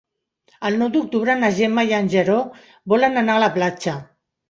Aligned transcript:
El 0.69 0.77
nou 0.83 0.89
d'octubre 0.95 1.35
na 1.43 1.53
Gemma 1.61 1.85
i 1.91 1.95
en 2.01 2.11
Guerau 2.17 2.43
volen 2.97 3.25
anar 3.27 3.41
a 3.41 3.47
la 3.49 3.55
platja. 3.63 4.01